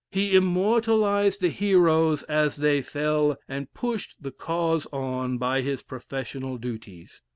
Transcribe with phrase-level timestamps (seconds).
[0.09, 6.57] He immortalized the heroes as they fell, and pushed the cause on by his professional
[6.57, 7.21] duties.